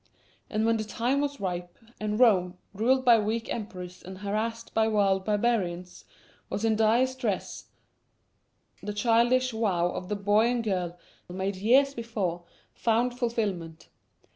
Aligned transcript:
And 0.49 0.65
when 0.65 0.77
the 0.77 0.83
time 0.83 1.21
was 1.21 1.39
ripe, 1.39 1.77
and 1.99 2.19
Rome, 2.19 2.57
ruled 2.73 3.05
by 3.05 3.19
weak 3.19 3.53
emperors 3.53 4.01
and 4.01 4.17
harassed 4.17 4.73
by 4.73 4.87
wild 4.87 5.23
barbarians, 5.25 6.05
was 6.49 6.65
in 6.65 6.75
dire 6.75 7.05
stress, 7.05 7.65
the 8.81 8.93
childish 8.93 9.51
vow 9.51 9.89
of 9.91 10.09
the 10.09 10.15
boy 10.15 10.47
and 10.47 10.63
girl 10.63 10.97
made 11.29 11.55
years 11.55 11.93
before 11.93 12.45
found 12.73 13.15
fulfilment. 13.15 13.89